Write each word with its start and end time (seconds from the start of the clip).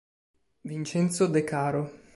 Vincenzo 0.61 1.27
De 1.27 1.43
Caro 1.43 1.93